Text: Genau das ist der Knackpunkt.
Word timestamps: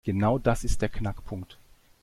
Genau 0.03 0.39
das 0.39 0.63
ist 0.63 0.81
der 0.81 0.89
Knackpunkt. 0.89 1.59